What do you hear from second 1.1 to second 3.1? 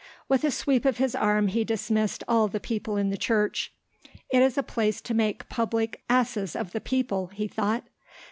arm he dismissed all the people